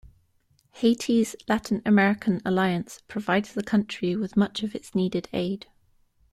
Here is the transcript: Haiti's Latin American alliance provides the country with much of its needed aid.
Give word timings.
Haiti's 0.71 1.35
Latin 1.47 1.83
American 1.85 2.41
alliance 2.43 3.03
provides 3.07 3.53
the 3.53 3.61
country 3.61 4.15
with 4.15 4.35
much 4.35 4.63
of 4.63 4.73
its 4.73 4.95
needed 4.95 5.29
aid. 5.31 5.67